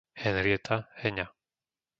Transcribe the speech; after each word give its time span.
Henrieta, 0.21 0.89
Heňa 1.05 1.29